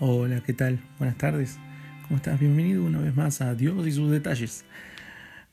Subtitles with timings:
[0.00, 0.80] Hola, ¿qué tal?
[0.98, 1.58] Buenas tardes.
[2.02, 2.40] ¿Cómo estás?
[2.40, 4.64] Bienvenido una vez más a Dios y sus detalles.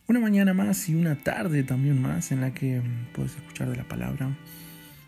[0.08, 3.76] Una mañana más y una tarde también más en la que mm, puedes escuchar de
[3.76, 4.36] la palabra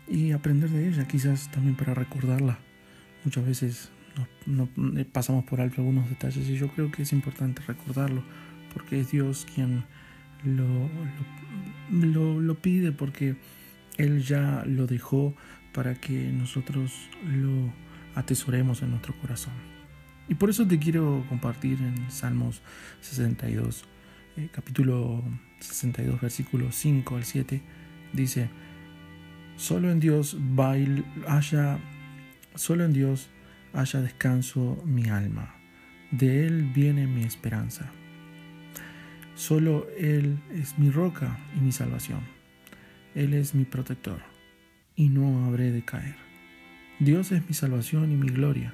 [0.06, 2.58] y aprender de ella, quizás también para recordarla.
[3.24, 3.90] Muchas veces
[4.46, 8.22] eh, pasamos por alto algunos detalles y yo creo que es importante recordarlo
[8.72, 9.84] porque es Dios quien
[10.44, 10.88] lo
[12.60, 13.36] pide, porque
[13.96, 15.34] Él ya lo dejó
[15.72, 17.72] para que nosotros lo
[18.14, 19.54] atesoremos en nuestro corazón.
[20.28, 22.62] Y por eso te quiero compartir en Salmos
[23.00, 23.84] 62,
[24.36, 25.22] eh, capítulo
[25.60, 27.60] 62, versículo 5 al 7,
[28.12, 28.48] dice,
[29.56, 30.36] solo en Dios
[31.26, 31.78] haya,
[32.54, 33.28] solo en Dios
[33.72, 35.54] haya descanso mi alma,
[36.10, 37.90] de Él viene mi esperanza.
[39.34, 42.20] Solo Él es mi roca y mi salvación.
[43.14, 44.20] Él es mi protector
[44.94, 46.31] y no habré de caer.
[46.98, 48.72] Dios es mi salvación y mi gloria,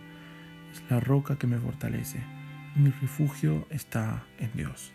[0.73, 2.21] es la roca que me fortalece.
[2.77, 4.93] Mi refugio está en Dios.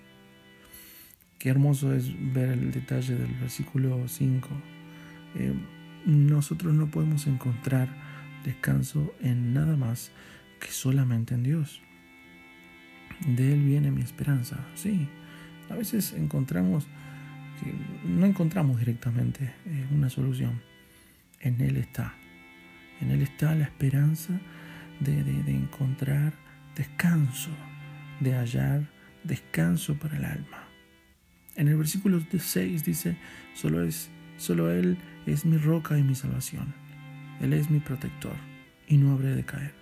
[1.39, 4.50] Qué hermoso es ver el detalle del versículo 5.
[5.36, 5.53] Eh,
[6.06, 7.89] nosotros no podemos encontrar
[8.44, 10.12] descanso en nada más
[10.59, 11.81] que solamente en Dios.
[13.25, 14.66] De Él viene mi esperanza.
[14.75, 15.08] Sí,
[15.69, 16.88] a veces encontramos
[18.03, 20.62] no encontramos directamente eh, una solución.
[21.40, 22.14] En Él está.
[23.02, 24.39] En Él está la esperanza
[24.99, 25.19] de,
[25.52, 26.33] encontrar
[26.75, 27.52] descanso,
[28.19, 28.89] de hallar
[29.23, 30.67] descanso para el alma.
[31.55, 33.17] En el versículo 6 dice,
[33.53, 36.73] solo, es, solo Él es mi roca y mi salvación.
[37.41, 38.35] Él es mi protector
[38.88, 39.73] y no habré de caer.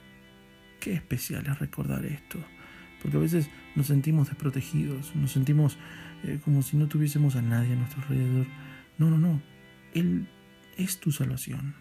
[0.79, 2.39] Qué especial es recordar esto,
[3.01, 5.77] porque a veces nos sentimos desprotegidos, nos sentimos
[6.23, 8.47] eh, como si no tuviésemos a nadie a nuestro alrededor.
[8.97, 9.41] No, no, no.
[9.93, 10.27] Él
[10.77, 11.75] es tu salvación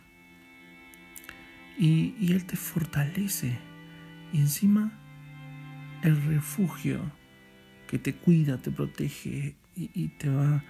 [1.81, 3.57] y, Él te fortalece.
[4.33, 4.93] Y encima
[6.03, 7.01] el refugio
[7.89, 10.63] que te cuida, te protege y, te, va,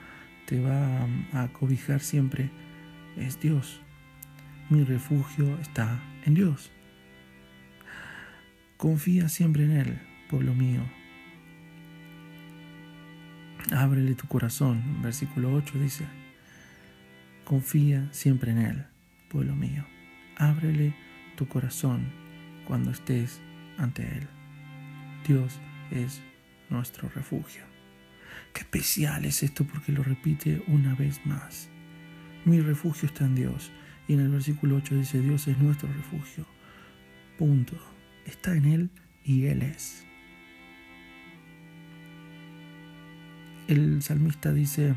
[0.46, 2.50] te va a cobijar siempre
[3.16, 3.80] es Dios.
[4.70, 6.70] Mi refugio está en Dios.
[8.76, 9.98] Confía siempre en Él,
[10.30, 10.82] pueblo mío.
[13.72, 15.02] Ábrele tu corazón.
[15.02, 16.06] Versículo 8 dice,
[17.44, 18.86] confía siempre en Él,
[19.28, 19.84] pueblo mío.
[20.40, 20.94] Ábrele
[21.36, 22.10] tu corazón
[22.66, 23.42] cuando estés
[23.76, 24.26] ante Él.
[25.28, 26.22] Dios es
[26.70, 27.62] nuestro refugio.
[28.54, 31.68] Qué especial es esto porque lo repite una vez más.
[32.46, 33.70] Mi refugio está en Dios.
[34.08, 36.46] Y en el versículo 8 dice, Dios es nuestro refugio.
[37.36, 37.76] Punto.
[38.24, 38.90] Está en Él
[39.22, 40.06] y Él es.
[43.68, 44.94] El salmista dice,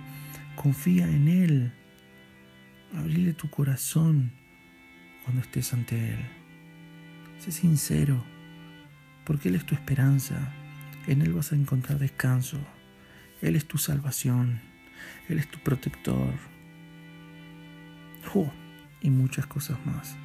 [0.56, 1.74] confía en Él.
[2.96, 4.32] Abrile tu corazón
[5.24, 6.20] cuando estés ante Él.
[7.40, 8.24] Sé sincero,
[9.26, 10.54] porque Él es tu esperanza.
[11.08, 12.58] En Él vas a encontrar descanso.
[13.42, 14.62] Él es tu salvación.
[15.30, 16.34] Él es tu protector.
[18.34, 18.52] Oh,
[19.02, 20.16] y muchas cosas más.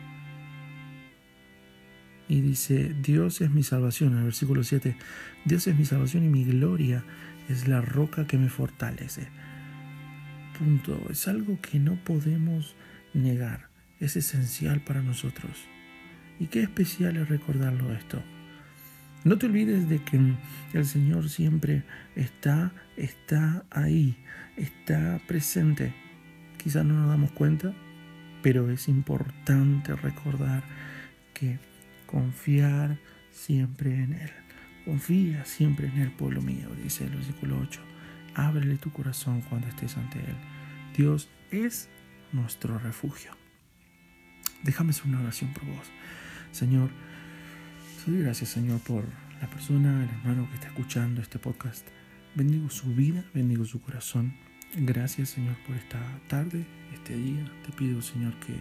[2.28, 4.96] Y dice, Dios es mi salvación, en el versículo 7,
[5.46, 7.02] Dios es mi salvación y mi gloria
[7.48, 9.28] es la roca que me fortalece.
[10.58, 11.00] Punto.
[11.10, 12.76] Es algo que no podemos
[13.14, 13.67] negar
[14.00, 15.66] es esencial para nosotros.
[16.38, 18.22] Y qué especial es recordarlo esto.
[19.24, 20.20] No te olvides de que
[20.72, 21.82] el Señor siempre
[22.14, 24.16] está, está ahí,
[24.56, 25.92] está presente.
[26.56, 27.74] Quizás no nos damos cuenta,
[28.42, 30.62] pero es importante recordar
[31.34, 31.58] que
[32.06, 32.98] confiar
[33.32, 34.30] siempre en Él.
[34.84, 37.80] Confía siempre en el pueblo mío, dice el versículo 8.
[38.34, 40.36] Ábrele tu corazón cuando estés ante Él.
[40.96, 41.88] Dios es
[42.32, 43.32] nuestro refugio.
[44.62, 45.86] Déjame hacer una oración por vos.
[46.50, 46.90] Señor,
[48.04, 49.04] te gracias, Señor, por
[49.40, 51.86] la persona, el hermano que está escuchando este podcast.
[52.34, 54.34] Bendigo su vida, bendigo su corazón.
[54.74, 57.44] Gracias, Señor, por esta tarde, este día.
[57.64, 58.54] Te pido, Señor, que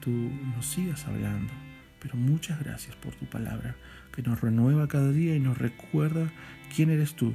[0.00, 1.52] tú nos sigas hablando.
[2.00, 3.76] Pero muchas gracias por tu palabra,
[4.12, 6.32] que nos renueva cada día y nos recuerda
[6.74, 7.34] quién eres tú.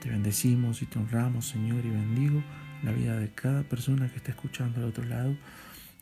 [0.00, 2.44] Te bendecimos y te honramos, Señor, y bendigo
[2.82, 5.36] la vida de cada persona que está escuchando al otro lado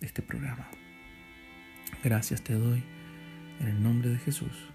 [0.01, 0.69] este programa.
[2.03, 2.83] Gracias te doy
[3.61, 4.71] en el nombre de Jesús.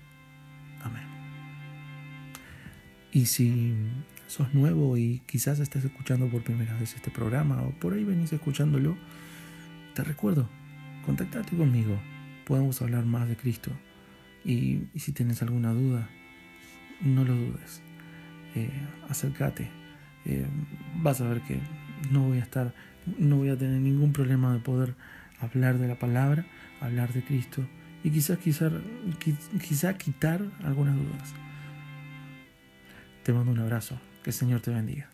[0.81, 1.03] Amén.
[3.11, 3.75] Y si
[4.27, 8.33] sos nuevo y quizás estás escuchando por primera vez este programa o por ahí venís
[8.33, 8.97] escuchándolo,
[9.93, 10.49] te recuerdo,
[11.05, 11.99] contactate conmigo,
[12.45, 13.71] podemos hablar más de Cristo.
[14.43, 16.09] Y, si tienes alguna duda,
[17.01, 17.81] no lo dudes,
[18.55, 18.71] eh,
[19.07, 19.69] acércate,
[20.25, 20.45] eh,
[20.95, 21.59] vas a ver que
[22.11, 22.73] no voy a estar
[23.17, 24.95] no voy a tener ningún problema de poder
[25.39, 26.45] hablar de la palabra,
[26.81, 27.65] hablar de Cristo
[28.03, 31.33] y quizás, quizá, quitar algunas dudas.
[33.23, 33.99] Te mando un abrazo.
[34.23, 35.12] Que el Señor te bendiga.